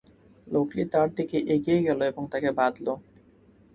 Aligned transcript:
লোকটি 0.47 0.83
তার 0.93 1.07
দিকে 1.17 1.37
এগিয়ে 1.53 1.79
গেল 1.87 1.99
এবং 2.11 2.23
তাকে 2.31 2.49
বাঁধল। 2.59 2.87